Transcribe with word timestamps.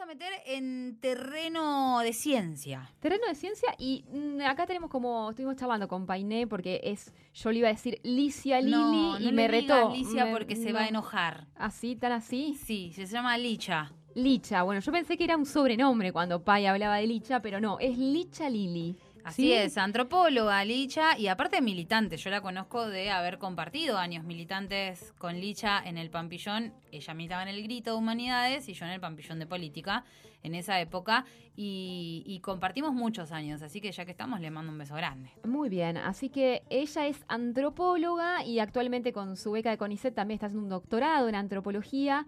a 0.00 0.06
meter 0.06 0.32
en 0.46 0.98
terreno 1.00 2.00
de 2.00 2.12
ciencia. 2.12 2.90
Terreno 3.00 3.26
de 3.28 3.34
ciencia 3.34 3.74
y 3.78 4.04
mm, 4.12 4.40
acá 4.42 4.66
tenemos 4.66 4.90
como, 4.90 5.30
estuvimos 5.30 5.56
charlando 5.56 5.88
con 5.88 6.06
Painé 6.06 6.46
porque 6.46 6.80
es, 6.82 7.12
yo 7.34 7.52
le 7.52 7.58
iba 7.58 7.68
a 7.68 7.72
decir 7.72 8.00
Licia 8.02 8.60
Lili 8.60 8.72
no, 8.72 9.20
y 9.20 9.26
no 9.26 9.32
me 9.32 9.48
retó. 9.48 9.90
Licia 9.92 10.24
Me- 10.26 10.32
porque 10.32 10.56
se 10.56 10.68
no. 10.70 10.74
va 10.74 10.80
a 10.82 10.88
enojar. 10.88 11.46
¿Así, 11.54 11.96
tan 11.96 12.12
así? 12.12 12.54
Sí, 12.64 12.92
se 12.94 13.06
llama 13.06 13.36
Licha. 13.38 13.92
Licha, 14.14 14.62
bueno, 14.64 14.80
yo 14.80 14.90
pensé 14.90 15.16
que 15.16 15.22
era 15.24 15.36
un 15.36 15.46
sobrenombre 15.46 16.12
cuando 16.12 16.42
Pai 16.42 16.66
hablaba 16.66 16.96
de 16.96 17.06
Licha, 17.06 17.40
pero 17.40 17.60
no, 17.60 17.78
es 17.78 17.96
Licha 17.96 18.48
Lili. 18.50 18.96
Así 19.24 19.42
¿Sí? 19.42 19.52
es, 19.52 19.78
antropóloga, 19.78 20.64
Licha, 20.64 21.18
y 21.18 21.28
aparte 21.28 21.60
militante. 21.60 22.16
Yo 22.16 22.30
la 22.30 22.40
conozco 22.40 22.88
de 22.88 23.10
haber 23.10 23.38
compartido 23.38 23.98
años 23.98 24.24
militantes 24.24 25.12
con 25.18 25.40
Licha 25.40 25.82
en 25.84 25.98
el 25.98 26.10
Pampillón. 26.10 26.72
Ella 26.92 27.14
militaba 27.14 27.42
en 27.42 27.48
el 27.48 27.62
Grito 27.62 27.92
de 27.92 27.96
Humanidades 27.96 28.68
y 28.68 28.74
yo 28.74 28.86
en 28.86 28.92
el 28.92 29.00
Pampillón 29.00 29.38
de 29.38 29.46
Política 29.46 30.04
en 30.42 30.54
esa 30.54 30.80
época. 30.80 31.24
Y, 31.56 32.22
y 32.26 32.40
compartimos 32.40 32.94
muchos 32.94 33.32
años, 33.32 33.60
así 33.60 33.82
que 33.82 33.92
ya 33.92 34.06
que 34.06 34.12
estamos, 34.12 34.40
le 34.40 34.50
mando 34.50 34.72
un 34.72 34.78
beso 34.78 34.94
grande. 34.94 35.30
Muy 35.44 35.68
bien, 35.68 35.98
así 35.98 36.30
que 36.30 36.62
ella 36.70 37.06
es 37.06 37.22
antropóloga 37.28 38.44
y 38.44 38.60
actualmente 38.60 39.12
con 39.12 39.36
su 39.36 39.50
beca 39.50 39.68
de 39.68 39.76
CONICET 39.76 40.14
también 40.14 40.36
está 40.36 40.46
haciendo 40.46 40.64
un 40.64 40.70
doctorado 40.70 41.28
en 41.28 41.34
antropología. 41.34 42.24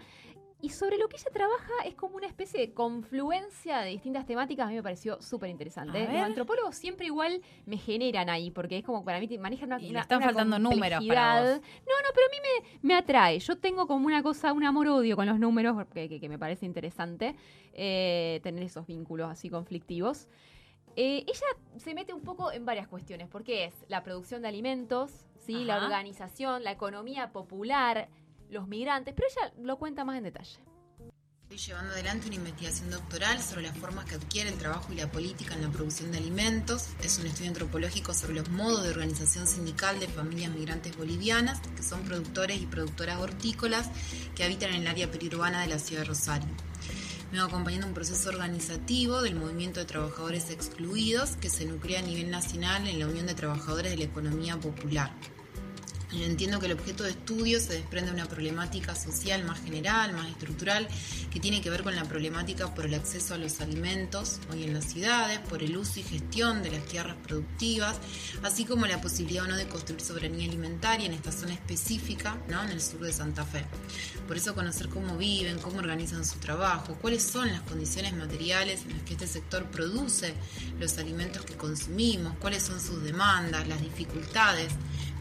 Y 0.63 0.69
sobre 0.71 0.97
lo 0.97 1.09
que 1.09 1.17
ella 1.17 1.31
trabaja 1.33 1.73
es 1.85 1.95
como 1.97 2.17
una 2.17 2.27
especie 2.29 2.61
de 2.61 2.73
confluencia 2.73 3.81
de 3.81 3.91
distintas 3.91 4.25
temáticas. 4.27 4.67
A 4.67 4.69
mí 4.71 4.77
me 4.77 4.83
pareció 4.83 5.21
súper 5.21 5.51
interesante. 5.51 6.01
Los 6.07 6.23
antropólogos 6.23 6.77
siempre 6.77 7.07
igual 7.07 7.43
me 7.67 7.77
generan 7.77 8.31
ahí, 8.31 8.51
porque 8.53 8.79
es 8.79 8.85
como 8.85 9.05
para 9.05 9.19
mí 9.19 9.27
te 9.27 9.37
manejan 9.39 9.69
una, 9.71 9.81
Y 9.81 9.91
una- 9.91 10.01
están 10.03 10.19
una 10.19 10.27
faltando 10.27 10.59
números 10.61 11.05
para 11.07 11.41
vos. 11.41 11.51
No, 11.51 11.57
no, 11.59 12.09
pero 12.15 12.27
a 12.27 12.31
mí 12.31 12.37
me, 12.81 12.89
me 12.89 12.95
atrae. 12.95 13.39
Yo 13.41 13.59
tengo 13.59 13.87
como 13.89 14.07
una 14.07 14.23
cosa, 14.23 14.53
un 14.53 14.63
amor-odio 14.65 15.17
con 15.17 15.27
los 15.27 15.39
números, 15.39 15.75
porque, 15.75 16.09
que, 16.09 16.21
que 16.21 16.29
me 16.29 16.39
parece 16.39 16.65
interesante 16.65 17.35
eh, 17.75 18.39
tener 18.45 18.63
esos 18.63 18.87
vínculos 18.87 19.29
así 19.31 19.51
conflictivos. 19.51 20.29
Eh, 20.95 21.25
ella 21.27 21.47
se 21.79 21.95
mete 21.95 22.13
un 22.13 22.21
poco 22.23 22.53
en 22.53 22.65
varias 22.65 22.87
cuestiones, 22.87 23.27
porque 23.29 23.65
es 23.65 23.75
la 23.89 24.03
producción 24.03 24.43
de 24.43 24.49
alimentos, 24.49 25.25
¿sí? 25.39 25.65
la 25.65 25.79
organización, 25.83 26.63
la 26.65 26.71
economía 26.71 27.33
popular, 27.33 28.09
los 28.53 28.69
migrantes, 28.69 29.15
pero 29.15 29.29
ella 29.29 29.53
lo 29.63 29.79
cuenta 29.79 30.05
más 30.05 30.19
en 30.19 30.25
detalle. 30.25 30.59
Estoy 31.43 31.59
llevando 31.59 31.93
adelante 31.93 32.29
una 32.29 32.37
investigación 32.37 32.91
doctoral 32.91 33.43
sobre 33.43 33.63
las 33.63 33.77
formas 33.77 34.07
que 34.07 34.15
adquiere 34.15 34.49
el 34.49 34.57
trabajo 34.57 34.91
y 34.93 34.97
la 34.97 35.11
política 35.11 35.55
en 35.55 35.63
la 35.63 35.71
producción 35.71 36.11
de 36.11 36.19
alimentos. 36.19 36.89
Es 37.03 37.19
un 37.19 37.27
estudio 37.27 37.51
antropológico 37.51 38.15
sobre 38.15 38.35
los 38.35 38.49
modos 38.49 38.85
de 38.85 38.91
organización 38.91 39.47
sindical 39.47 40.01
de 40.01 40.09
familias 40.09 40.51
migrantes 40.51 40.97
bolivianas, 40.97 41.61
que 41.77 41.83
son 41.83 42.03
productores 42.05 42.61
y 42.61 42.67
productoras 42.67 43.19
hortícolas 43.21 43.91
que 44.35 44.45
habitan 44.45 44.71
en 44.71 44.83
el 44.83 44.87
área 44.87 45.11
periurbana 45.11 45.61
de 45.61 45.67
la 45.67 45.79
ciudad 45.79 46.03
de 46.03 46.09
Rosario. 46.09 46.49
Me 47.33 47.39
va 47.39 47.45
acompañando 47.45 47.87
un 47.87 47.95
proceso 47.95 48.31
organizativo 48.31 49.21
del 49.21 49.35
movimiento 49.35 49.81
de 49.81 49.87
trabajadores 49.87 50.51
excluidos 50.51 51.37
que 51.37 51.51
se 51.51 51.67
nuclea 51.67 52.01
a 52.01 52.03
nivel 52.03 52.31
nacional 52.31 52.87
en 52.89 52.99
la 52.99 53.07
Unión 53.07 53.27
de 53.27 53.35
Trabajadores 53.35 53.91
de 53.91 53.99
la 53.99 54.05
Economía 54.05 54.59
Popular. 54.59 55.13
Yo 56.13 56.25
entiendo 56.27 56.61
que 56.61 56.67
el 56.67 56.73
objeto 56.73 57.05
de 57.05 57.11
estudio 57.11 57.59
se 57.59 57.73
desprende 57.73 58.11
de 58.11 58.17
una 58.17 58.29
problemática 58.29 58.95
social 58.95 59.45
más 59.45 59.63
general, 59.63 60.13
más 60.13 60.29
estructural, 60.29 60.87
que 61.31 61.41
tiene 61.41 61.63
que 61.63 61.71
ver 61.71 61.83
con 61.83 61.97
la 61.97 62.05
problemática 62.05 62.75
por 62.75 62.85
el 62.85 62.93
acceso 62.93 63.33
a 63.33 63.39
los 63.39 63.63
alimentos 63.63 64.39
hoy 64.53 64.65
en 64.65 64.75
las 64.75 64.93
ciudades, 64.93 65.39
por 65.39 65.63
el 65.63 65.75
uso 65.75 66.01
y 66.01 66.03
gestión 66.03 66.63
de 66.63 66.71
las 66.71 66.85
tierras 66.85 67.17
productivas, 67.27 67.97
así 68.43 68.67
como 68.67 68.87
la 68.87 69.01
posibilidad 69.01 69.45
o 69.45 69.49
no 69.49 69.57
de 69.57 69.67
construir 69.67 70.03
soberanía 70.03 70.47
alimentaria 70.47 71.07
en 71.07 71.15
esta 71.15 71.33
zona 71.33 71.55
específica, 71.55 72.39
¿no? 72.47 72.63
en 72.63 72.73
el 72.73 72.83
sur 72.83 73.01
de 73.01 73.13
Santa 73.13 73.47
Fe. 73.47 73.65
Por 74.29 74.37
eso 74.37 74.55
conocer 74.55 74.91
cómo 74.91 75.17
viven, 75.17 75.59
cómo 75.61 75.79
organizan 75.79 76.27
su 76.27 76.39
trabajo, 76.39 76.99
cuáles 77.01 77.23
son 77.23 77.51
las 77.51 77.63
condiciones 77.63 78.15
materiales 78.15 78.83
en 78.83 78.93
las 78.93 79.03
que 79.03 79.15
este 79.15 79.27
sector 79.27 79.65
produce 79.71 80.35
los 80.79 80.99
alimentos 80.99 81.47
que 81.47 81.55
consumimos, 81.55 82.37
cuáles 82.39 82.63
son 82.63 82.81
sus 82.81 83.03
demandas, 83.03 83.67
las 83.67 83.81
dificultades 83.81 84.73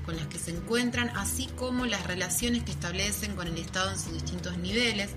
con 0.05 0.15
las 0.15 0.27
que 0.27 0.39
se 0.39 0.51
encuentran, 0.51 1.09
así 1.15 1.47
como 1.55 1.85
las 1.85 2.05
relaciones 2.07 2.63
que 2.63 2.71
establecen 2.71 3.35
con 3.35 3.47
el 3.47 3.57
Estado 3.57 3.91
en 3.91 3.99
sus 3.99 4.13
distintos 4.13 4.57
niveles, 4.57 5.11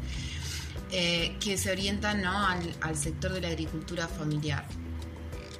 eh, 0.90 1.36
que 1.40 1.56
se 1.56 1.72
orientan 1.72 2.22
¿no? 2.22 2.46
al, 2.46 2.74
al 2.80 2.96
sector 2.96 3.32
de 3.32 3.40
la 3.40 3.48
agricultura 3.48 4.06
familiar. 4.08 4.64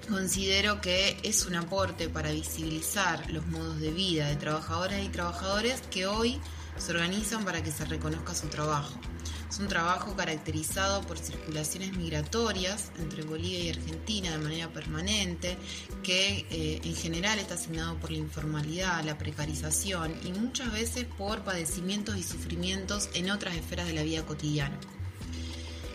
Considero 0.09 0.81
que 0.81 1.17
es 1.23 1.47
un 1.47 1.55
aporte 1.55 2.09
para 2.09 2.31
visibilizar 2.31 3.31
los 3.31 3.47
modos 3.47 3.81
de 3.81 3.91
vida 3.91 4.29
de 4.29 4.37
trabajadoras 4.37 5.03
y 5.03 5.09
trabajadores 5.09 5.81
que 5.91 6.07
hoy 6.07 6.41
se 6.77 6.93
organizan 6.93 7.45
para 7.45 7.63
que 7.63 7.71
se 7.71 7.85
reconozca 7.85 8.35
su 8.35 8.49
trabajo. 8.49 8.95
Es 9.55 9.61
un 9.61 9.69
trabajo 9.69 10.17
caracterizado 10.17 11.03
por 11.03 11.17
circulaciones 11.17 11.97
migratorias 11.97 12.91
entre 12.99 13.23
Bolivia 13.23 13.61
y 13.61 13.71
Argentina 13.71 14.33
de 14.33 14.39
manera 14.39 14.69
permanente, 14.73 15.57
que 16.03 16.45
eh, 16.51 16.81
en 16.83 16.97
general 16.97 17.39
está 17.39 17.55
asignado 17.55 17.97
por 17.99 18.11
la 18.11 18.19
informalidad, 18.19 19.05
la 19.05 19.17
precarización 19.17 20.13
y 20.25 20.33
muchas 20.33 20.73
veces 20.73 21.05
por 21.05 21.45
padecimientos 21.45 22.17
y 22.17 22.25
sufrimientos 22.25 23.11
en 23.15 23.31
otras 23.31 23.55
esferas 23.55 23.87
de 23.87 23.93
la 23.93 24.03
vida 24.03 24.27
cotidiana. 24.27 24.77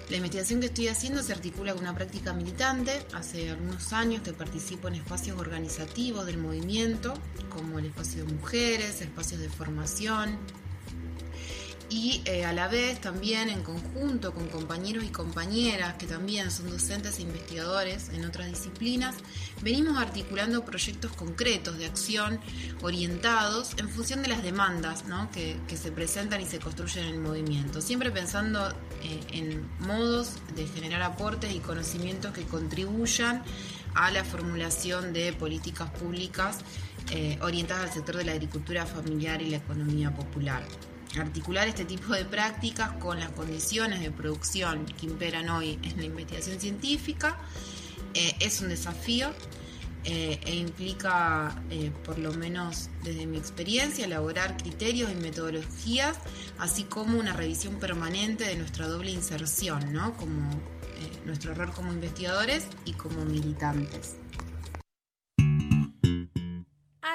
La 0.09 0.17
investigación 0.17 0.59
que 0.59 0.67
estoy 0.67 0.87
haciendo 0.87 1.21
se 1.21 1.33
articula 1.33 1.73
con 1.73 1.83
una 1.83 1.93
práctica 1.93 2.33
militante. 2.33 3.05
Hace 3.13 3.51
algunos 3.51 3.93
años 3.93 4.23
que 4.23 4.33
participo 4.33 4.87
en 4.87 4.95
espacios 4.95 5.37
organizativos 5.37 6.25
del 6.25 6.37
movimiento, 6.37 7.13
como 7.49 7.77
el 7.77 7.85
espacio 7.85 8.25
de 8.25 8.33
mujeres, 8.33 9.01
espacios 9.01 9.39
de 9.39 9.49
formación, 9.49 10.39
y 11.89 12.21
eh, 12.25 12.45
a 12.45 12.53
la 12.53 12.67
vez 12.67 13.01
también 13.01 13.49
en 13.49 13.63
conjunto 13.63 14.33
con 14.33 14.47
compañeros 14.47 15.03
y 15.03 15.09
compañeras 15.09 15.95
que 15.95 16.05
también 16.05 16.51
son 16.51 16.69
docentes 16.69 17.19
e 17.19 17.23
investigadores 17.23 18.09
en 18.09 18.25
otras 18.25 18.47
disciplinas, 18.47 19.15
venimos 19.61 19.97
articulando 19.97 20.63
proyectos 20.63 21.11
concretos 21.13 21.77
de 21.77 21.85
acción 21.85 22.39
orientados 22.81 23.71
en 23.77 23.89
función 23.89 24.21
de 24.21 24.29
las 24.29 24.43
demandas 24.43 25.03
que 25.33 25.77
se 25.77 25.91
presentan 25.91 26.41
y 26.41 26.45
se 26.45 26.59
construyen 26.59 27.07
en 27.07 27.13
el 27.15 27.19
movimiento, 27.19 27.81
siempre 27.81 28.11
pensando 28.11 28.69
eh, 29.03 29.19
en 29.31 29.67
modos 29.79 30.33
de 30.55 30.67
generar 30.67 31.01
aportes 31.01 31.53
y 31.53 31.59
conocimientos 31.59 32.33
que 32.33 32.43
contribuyan 32.43 33.43
a 33.95 34.11
la 34.11 34.23
formulación 34.23 35.13
de 35.13 35.33
políticas 35.33 35.89
públicas 35.91 36.59
eh, 37.11 37.39
orientadas 37.41 37.87
al 37.87 37.93
sector 37.93 38.17
de 38.17 38.25
la 38.25 38.33
agricultura 38.33 38.85
familiar 38.85 39.41
y 39.41 39.49
la 39.49 39.57
economía 39.57 40.13
popular. 40.13 40.63
Articular 41.17 41.67
este 41.67 41.85
tipo 41.85 42.13
de 42.13 42.23
prácticas 42.23 42.91
con 42.93 43.19
las 43.19 43.29
condiciones 43.31 43.99
de 44.01 44.11
producción 44.11 44.85
que 44.85 45.07
imperan 45.07 45.49
hoy 45.49 45.79
en 45.81 45.97
la 45.97 46.05
investigación 46.05 46.59
científica 46.59 47.37
eh, 48.13 48.35
es 48.39 48.61
un 48.61 48.69
desafío 48.69 49.31
eh, 50.03 50.39
e 50.45 50.55
implica, 50.55 51.61
eh, 51.71 51.91
por 52.05 52.19
lo 52.19 52.31
menos 52.33 52.89
desde 53.03 53.25
mi 53.25 53.37
experiencia, 53.37 54.05
elaborar 54.05 54.55
criterios 54.57 55.11
y 55.11 55.15
metodologías, 55.15 56.17
así 56.59 56.83
como 56.83 57.19
una 57.19 57.33
revisión 57.33 57.75
permanente 57.79 58.45
de 58.45 58.55
nuestra 58.55 58.87
doble 58.87 59.11
inserción, 59.11 59.91
¿no? 59.91 60.15
como 60.15 60.49
nuestro 61.25 61.53
rol 61.53 61.71
como 61.71 61.93
investigadores 61.93 62.65
y 62.85 62.93
como 62.93 63.23
militantes. 63.25 64.15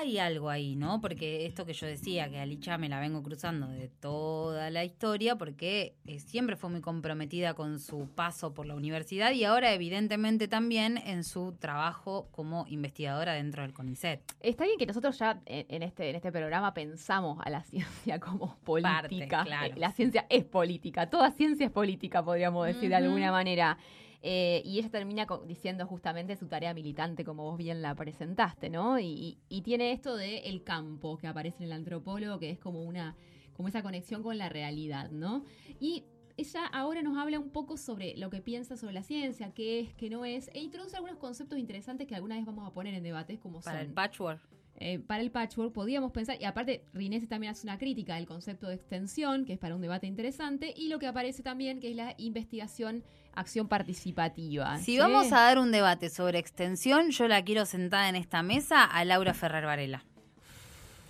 Hay 0.04 0.18
algo 0.18 0.50
ahí, 0.50 0.76
¿no? 0.76 1.00
Porque 1.00 1.46
esto 1.46 1.64
que 1.64 1.72
yo 1.72 1.86
decía, 1.86 2.28
que 2.28 2.38
a 2.38 2.44
Licha 2.44 2.76
me 2.76 2.90
la 2.90 3.00
vengo 3.00 3.22
cruzando 3.22 3.68
de 3.68 3.88
toda 3.88 4.68
la 4.68 4.84
historia, 4.84 5.36
porque 5.36 5.94
eh, 6.04 6.18
siempre 6.18 6.56
fue 6.56 6.68
muy 6.68 6.82
comprometida 6.82 7.54
con 7.54 7.80
su 7.80 8.10
paso 8.14 8.52
por 8.52 8.66
la 8.66 8.74
universidad 8.74 9.32
y 9.32 9.44
ahora 9.44 9.72
evidentemente 9.72 10.46
también 10.46 10.98
en 10.98 11.24
su 11.24 11.54
trabajo 11.58 12.28
como 12.32 12.66
investigadora 12.68 13.32
dentro 13.32 13.62
del 13.62 13.72
CONICET. 13.72 14.20
Está 14.40 14.64
bien 14.64 14.76
que 14.78 14.84
nosotros 14.84 15.18
ya 15.18 15.40
en 15.46 15.64
en 15.70 15.82
este, 15.82 16.10
en 16.10 16.16
este 16.16 16.30
programa 16.30 16.74
pensamos 16.74 17.38
a 17.42 17.48
la 17.48 17.62
ciencia 17.64 18.20
como 18.20 18.58
política. 18.58 19.44
claro. 19.44 19.74
Eh, 19.74 19.78
La 19.78 19.90
ciencia 19.92 20.26
es 20.28 20.44
política, 20.44 21.08
toda 21.08 21.30
ciencia 21.30 21.64
es 21.64 21.72
política, 21.72 22.22
podríamos 22.22 22.66
decir 22.66 22.90
de 22.90 22.96
alguna 22.96 23.32
manera. 23.32 23.78
Eh, 24.26 24.62
y 24.64 24.78
ella 24.78 24.88
termina 24.88 25.26
diciendo 25.46 25.86
justamente 25.86 26.34
su 26.36 26.46
tarea 26.48 26.72
militante, 26.72 27.24
como 27.26 27.42
vos 27.44 27.58
bien 27.58 27.82
la 27.82 27.94
presentaste, 27.94 28.70
¿no? 28.70 28.98
Y, 28.98 29.04
y- 29.04 29.38
y 29.50 29.60
tiene 29.60 29.92
esto 29.92 30.16
de 30.16 30.38
el 30.38 30.64
campo 30.64 31.18
que 31.18 31.26
aparece 31.26 31.58
en 31.58 31.64
el 31.64 31.72
antropólogo, 31.72 32.38
que 32.38 32.48
es 32.48 32.58
como 32.58 32.82
una, 32.84 33.14
como 33.54 33.68
esa 33.68 33.82
conexión 33.82 34.22
con 34.22 34.38
la 34.38 34.48
realidad, 34.48 35.10
¿no? 35.10 35.44
Y 35.78 36.04
ella 36.38 36.64
ahora 36.72 37.02
nos 37.02 37.18
habla 37.18 37.38
un 37.38 37.50
poco 37.50 37.76
sobre 37.76 38.16
lo 38.16 38.30
que 38.30 38.40
piensa 38.40 38.76
sobre 38.78 38.94
la 38.94 39.02
ciencia, 39.02 39.52
qué 39.52 39.80
es, 39.80 39.94
qué 39.94 40.08
no 40.08 40.24
es, 40.24 40.48
e 40.54 40.60
introduce 40.62 40.96
algunos 40.96 41.18
conceptos 41.18 41.58
interesantes 41.58 42.06
que 42.06 42.14
alguna 42.14 42.36
vez 42.36 42.46
vamos 42.46 42.66
a 42.66 42.72
poner 42.72 42.94
en 42.94 43.02
debates, 43.02 43.38
como 43.38 43.60
Para 43.60 43.78
son 43.80 43.86
el 43.88 43.92
patchwork. 43.92 44.40
Eh, 44.76 44.98
para 44.98 45.22
el 45.22 45.30
patchwork 45.30 45.72
podíamos 45.72 46.12
pensar, 46.12 46.36
y 46.40 46.44
aparte 46.44 46.84
Rinés 46.92 47.28
también 47.28 47.52
hace 47.52 47.66
una 47.66 47.78
crítica 47.78 48.16
del 48.16 48.26
concepto 48.26 48.68
de 48.68 48.74
extensión, 48.74 49.44
que 49.44 49.54
es 49.54 49.58
para 49.58 49.74
un 49.74 49.80
debate 49.80 50.06
interesante, 50.06 50.74
y 50.76 50.88
lo 50.88 50.98
que 50.98 51.06
aparece 51.06 51.42
también, 51.42 51.80
que 51.80 51.90
es 51.90 51.96
la 51.96 52.14
investigación, 52.18 53.04
acción 53.34 53.68
participativa. 53.68 54.78
Si 54.78 54.84
¿sí? 54.84 54.98
vamos 54.98 55.32
a 55.32 55.36
dar 55.36 55.58
un 55.58 55.72
debate 55.72 56.10
sobre 56.10 56.38
extensión, 56.38 57.10
yo 57.10 57.28
la 57.28 57.44
quiero 57.44 57.66
sentada 57.66 58.08
en 58.08 58.16
esta 58.16 58.42
mesa 58.42 58.84
a 58.84 59.04
Laura 59.04 59.34
Ferrer 59.34 59.64
Varela. 59.64 60.04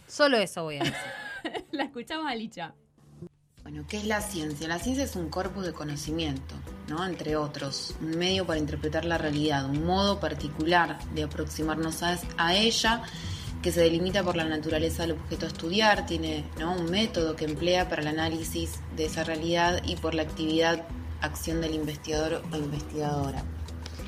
Solo 0.07 0.37
eso 0.37 0.65
voy 0.65 0.77
a 0.77 0.85
decir. 0.85 0.97
la 1.73 1.85
escuchamos 1.85 2.31
a 2.31 2.35
Licha. 2.35 2.75
Bueno, 3.65 3.87
¿qué 3.89 3.97
es 3.97 4.05
la 4.05 4.21
ciencia? 4.21 4.69
La 4.69 4.79
ciencia 4.79 5.05
es 5.05 5.17
un 5.17 5.31
corpus 5.31 5.65
de 5.65 5.73
conocimiento, 5.73 6.55
¿no? 6.87 7.03
Entre 7.05 7.35
otros, 7.35 7.97
un 8.03 8.11
medio 8.19 8.47
para 8.47 8.59
interpretar 8.59 9.07
la 9.07 9.17
realidad, 9.17 9.65
un 9.65 9.87
modo 9.87 10.21
particular 10.21 11.03
de 11.15 11.23
aproximarnos 11.23 12.03
a, 12.03 12.55
ella 12.55 13.03
que 13.65 13.73
se 13.73 13.81
delimita 13.81 14.23
por 14.23 14.37
la 14.37 14.45
naturaleza 14.45 15.05
del 15.05 15.13
objeto 15.13 15.47
a 15.47 15.49
estudiar, 15.49 16.05
tiene 16.05 16.45
un 16.63 16.91
método 16.91 17.35
que 17.35 17.47
emplea 17.47 17.89
para 17.89 18.03
el 18.03 18.09
análisis 18.09 18.73
de 18.95 19.07
esa 19.07 19.25
realidad 19.25 19.81
y 19.87 19.97
por 19.97 20.15
la 20.15 20.21
actividad, 20.21 20.87
acción 21.23 21.63
del 21.63 21.73
investigador 21.73 22.43
o 22.53 22.57
investigadora. 22.57 23.43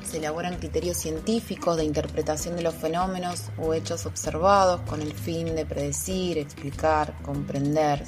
Se 0.03 0.17
elaboran 0.17 0.59
criterios 0.59 0.97
científicos 0.97 1.75
de 1.75 1.85
interpretación 1.85 2.55
de 2.55 2.61
los 2.61 2.75
fenómenos 2.75 3.45
o 3.57 3.73
hechos 3.73 4.05
observados 4.05 4.81
con 4.81 5.01
el 5.01 5.11
fin 5.11 5.55
de 5.55 5.65
predecir, 5.65 6.37
explicar, 6.37 7.15
comprender, 7.23 8.03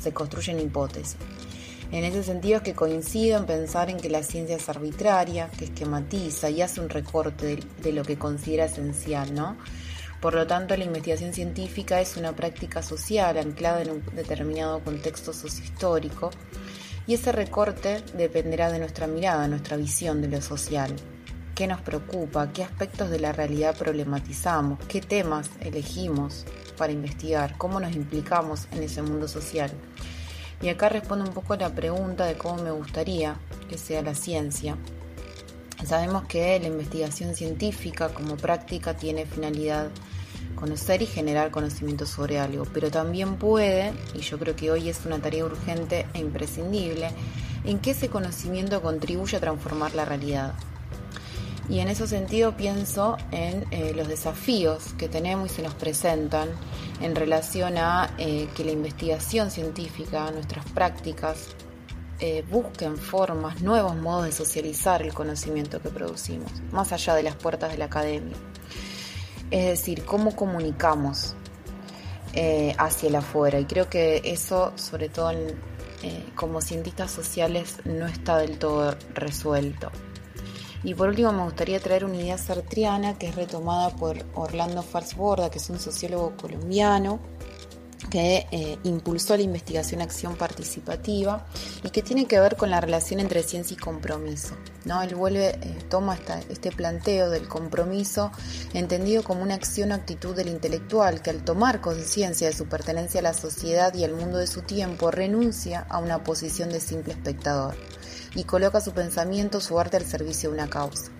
se 0.00 0.14
construyen 0.14 0.60
hipótesis. 0.60 1.18
En 1.92 2.04
ese 2.04 2.22
sentido 2.22 2.56
es 2.56 2.62
que 2.62 2.72
coincido 2.72 3.36
en 3.36 3.44
pensar 3.44 3.90
en 3.90 3.98
que 3.98 4.08
la 4.08 4.22
ciencia 4.22 4.56
es 4.56 4.66
arbitraria, 4.70 5.50
que 5.58 5.66
esquematiza 5.66 6.48
y 6.48 6.62
hace 6.62 6.80
un 6.80 6.88
recorte 6.88 7.58
de, 7.82 7.92
lo 7.92 8.02
que 8.02 8.16
considera 8.18 8.64
esencial, 8.64 9.34
¿no? 9.34 9.58
Por 10.20 10.34
lo 10.34 10.46
tanto, 10.46 10.76
la 10.76 10.84
investigación 10.84 11.32
científica 11.32 12.00
es 12.00 12.16
una 12.16 12.34
práctica 12.34 12.82
social 12.82 13.36
anclada 13.38 13.82
en 13.82 13.90
un 13.90 14.04
determinado 14.14 14.80
contexto 14.80 15.32
sociohistórico 15.32 16.30
y 17.06 17.14
ese 17.14 17.32
recorte 17.32 18.02
dependerá 18.14 18.72
de 18.72 18.78
nuestra 18.78 19.06
mirada, 19.06 19.46
nuestra 19.48 19.76
visión 19.76 20.22
de 20.22 20.28
lo 20.28 20.40
social. 20.40 20.94
¿Qué 21.54 21.66
nos 21.66 21.80
preocupa? 21.80 22.52
¿Qué 22.52 22.64
aspectos 22.64 23.10
de 23.10 23.20
la 23.20 23.32
realidad 23.32 23.76
problematizamos? 23.76 24.78
¿Qué 24.86 25.00
temas 25.00 25.48
elegimos? 25.60 26.44
para 26.76 26.92
investigar, 26.92 27.56
cómo 27.58 27.80
nos 27.80 27.96
implicamos 27.96 28.68
en 28.70 28.82
ese 28.82 29.02
mundo 29.02 29.26
social. 29.26 29.70
Y 30.62 30.68
acá 30.68 30.88
respondo 30.88 31.24
un 31.24 31.34
poco 31.34 31.54
a 31.54 31.56
la 31.56 31.74
pregunta 31.74 32.24
de 32.24 32.36
cómo 32.36 32.62
me 32.62 32.70
gustaría 32.70 33.36
que 33.68 33.78
sea 33.78 34.02
la 34.02 34.14
ciencia. 34.14 34.76
Sabemos 35.84 36.24
que 36.24 36.58
la 36.58 36.68
investigación 36.68 37.34
científica 37.34 38.08
como 38.08 38.36
práctica 38.36 38.96
tiene 38.96 39.26
finalidad 39.26 39.90
conocer 40.56 41.02
y 41.02 41.06
generar 41.06 41.50
conocimiento 41.50 42.06
sobre 42.06 42.40
algo, 42.40 42.64
pero 42.72 42.90
también 42.90 43.36
puede, 43.36 43.92
y 44.14 44.20
yo 44.20 44.38
creo 44.38 44.56
que 44.56 44.70
hoy 44.70 44.88
es 44.88 45.06
una 45.06 45.20
tarea 45.20 45.44
urgente 45.44 46.06
e 46.14 46.18
imprescindible, 46.18 47.10
en 47.64 47.78
que 47.78 47.92
ese 47.92 48.08
conocimiento 48.08 48.82
contribuye 48.82 49.36
a 49.36 49.40
transformar 49.40 49.94
la 49.94 50.04
realidad. 50.04 50.54
Y 51.68 51.80
en 51.80 51.88
ese 51.88 52.06
sentido 52.06 52.56
pienso 52.56 53.16
en 53.32 53.66
eh, 53.72 53.92
los 53.94 54.06
desafíos 54.06 54.94
que 54.98 55.08
tenemos 55.08 55.50
y 55.50 55.54
se 55.54 55.62
nos 55.62 55.74
presentan 55.74 56.48
en 57.00 57.14
relación 57.16 57.76
a 57.76 58.14
eh, 58.18 58.48
que 58.54 58.64
la 58.64 58.70
investigación 58.70 59.50
científica, 59.50 60.30
nuestras 60.30 60.64
prácticas, 60.70 61.48
eh, 62.20 62.44
busquen 62.50 62.96
formas, 62.96 63.60
nuevos 63.62 63.96
modos 63.96 64.26
de 64.26 64.32
socializar 64.32 65.02
el 65.02 65.12
conocimiento 65.12 65.82
que 65.82 65.90
producimos, 65.90 66.50
más 66.72 66.92
allá 66.92 67.14
de 67.14 67.24
las 67.24 67.34
puertas 67.34 67.72
de 67.72 67.78
la 67.78 67.86
academia. 67.86 68.36
Es 69.50 69.66
decir, 69.66 70.04
cómo 70.04 70.34
comunicamos 70.34 71.34
hacia 72.78 73.08
el 73.08 73.16
afuera. 73.16 73.58
Y 73.60 73.64
creo 73.64 73.88
que 73.88 74.20
eso, 74.24 74.72
sobre 74.76 75.08
todo 75.08 75.32
como 76.34 76.60
cientistas 76.60 77.10
sociales, 77.10 77.78
no 77.84 78.06
está 78.06 78.38
del 78.38 78.58
todo 78.58 78.94
resuelto. 79.14 79.90
Y 80.84 80.94
por 80.94 81.08
último 81.08 81.32
me 81.32 81.42
gustaría 81.42 81.80
traer 81.80 82.04
una 82.04 82.16
idea 82.16 82.38
sartriana 82.38 83.18
que 83.18 83.28
es 83.28 83.34
retomada 83.34 83.90
por 83.90 84.18
Orlando 84.34 84.82
Farsborda, 84.82 85.50
que 85.50 85.58
es 85.58 85.70
un 85.70 85.80
sociólogo 85.80 86.34
colombiano 86.36 87.18
que 88.16 88.46
eh, 88.50 88.78
impulsó 88.84 89.36
la 89.36 89.42
investigación 89.42 90.00
acción 90.00 90.36
participativa 90.36 91.46
y 91.82 91.90
que 91.90 92.00
tiene 92.00 92.24
que 92.24 92.40
ver 92.40 92.56
con 92.56 92.70
la 92.70 92.80
relación 92.80 93.20
entre 93.20 93.42
ciencia 93.42 93.74
y 93.74 93.76
compromiso. 93.76 94.56
¿no? 94.86 95.02
Él 95.02 95.14
vuelve, 95.14 95.50
eh, 95.50 95.78
toma 95.90 96.18
este 96.48 96.72
planteo 96.72 97.28
del 97.28 97.46
compromiso 97.46 98.32
entendido 98.72 99.22
como 99.22 99.42
una 99.42 99.54
acción 99.54 99.92
o 99.92 99.94
actitud 99.96 100.34
del 100.34 100.48
intelectual 100.48 101.20
que 101.20 101.28
al 101.28 101.44
tomar 101.44 101.82
conciencia 101.82 102.46
de 102.46 102.54
su 102.54 102.64
pertenencia 102.64 103.20
a 103.20 103.22
la 103.22 103.34
sociedad 103.34 103.92
y 103.92 104.04
al 104.04 104.14
mundo 104.14 104.38
de 104.38 104.46
su 104.46 104.62
tiempo 104.62 105.10
renuncia 105.10 105.84
a 105.86 105.98
una 105.98 106.24
posición 106.24 106.70
de 106.70 106.80
simple 106.80 107.12
espectador 107.12 107.76
y 108.34 108.44
coloca 108.44 108.80
su 108.80 108.92
pensamiento, 108.92 109.60
su 109.60 109.78
arte 109.78 109.98
al 109.98 110.06
servicio 110.06 110.48
de 110.48 110.54
una 110.54 110.70
causa. 110.70 111.10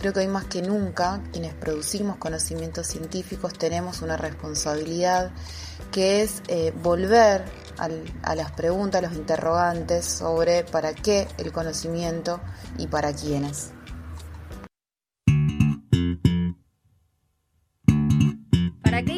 Creo 0.00 0.14
que 0.14 0.20
hoy 0.20 0.28
más 0.28 0.46
que 0.46 0.62
nunca, 0.62 1.20
quienes 1.30 1.52
producimos 1.52 2.16
conocimientos 2.16 2.86
científicos 2.86 3.52
tenemos 3.52 4.00
una 4.00 4.16
responsabilidad 4.16 5.30
que 5.92 6.22
es 6.22 6.42
eh, 6.48 6.72
volver 6.82 7.44
a 7.76 8.34
las 8.34 8.50
preguntas, 8.52 9.04
a 9.04 9.06
los 9.06 9.14
interrogantes 9.14 10.06
sobre 10.06 10.64
para 10.64 10.94
qué 10.94 11.28
el 11.36 11.52
conocimiento 11.52 12.40
y 12.78 12.86
para 12.86 13.12
quiénes. 13.12 13.72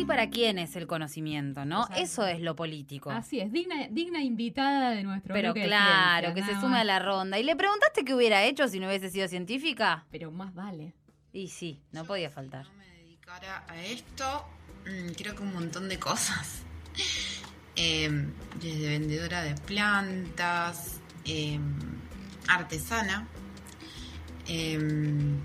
Para 0.07 0.31
quién 0.31 0.59
es 0.59 0.77
el 0.77 0.87
conocimiento, 0.87 1.65
¿no? 1.65 1.89
Eso 1.97 2.27
es 2.27 2.41
lo 2.41 2.57
político. 2.57 3.11
Así 3.11 3.41
es, 3.41 3.53
digna, 3.53 3.87
digna 3.91 4.23
invitada 4.23 4.91
de 4.91 5.03
nuestro 5.03 5.35
Pero 5.35 5.55
claro, 5.55 6.35
que 6.35 6.43
se 6.43 6.61
sume 6.61 6.79
a 6.79 6.85
la 6.85 6.99
ronda. 6.99 7.39
¿Y 7.39 7.45
le 7.45 7.57
preguntaste 7.57 8.05
qué 8.05 8.15
hubiera 8.15 8.45
hecho 8.45 8.69
si 8.69 8.81
no 8.81 8.87
hubiese 8.87 9.11
sido 9.11 9.29
científica? 9.29 10.07
Pero 10.11 10.31
más 10.31 10.55
vale. 10.55 10.95
Y 11.33 11.49
sí, 11.49 11.81
no 11.93 12.05
podía 12.05 12.31
faltar. 12.31 12.67
Si 12.67 12.73
no 12.73 12.79
me 12.79 12.89
dedicara 12.99 13.65
a 13.69 13.83
esto, 13.83 14.45
mm, 14.87 15.13
creo 15.17 15.35
que 15.35 15.43
un 15.43 15.55
montón 15.55 15.89
de 15.89 15.99
cosas. 15.99 16.63
Em, 17.75 18.35
desde 18.61 18.87
vendedora 18.87 19.41
de 19.43 19.55
plantas, 19.55 21.01
em, 21.25 21.75
artesana. 22.47 23.27
Em, 24.47 25.39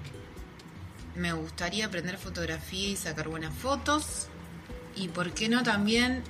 me 1.18 1.34
gustaría 1.34 1.88
aprender 1.88 2.18
fotografía 2.18 2.90
y 2.90 2.96
sacar 2.96 3.28
buenas 3.28 3.54
fotos 3.54 4.28
y 4.96 5.08
por 5.10 5.34
qué 5.34 5.50
no 5.50 5.64
también 5.64 6.24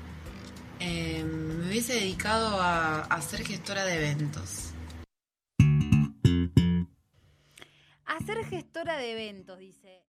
eh, 0.80 1.24
me 1.24 1.68
hubiese 1.68 1.94
dedicado 1.94 2.62
a, 2.62 3.02
a 3.02 3.22
ser 3.22 3.46
gestora 3.46 3.86
de 3.86 3.96
eventos. 3.98 4.72
A 8.06 8.20
ser 8.26 8.46
gestora 8.46 8.98
de 8.98 9.12
eventos, 9.12 9.60
dice. 9.60 10.04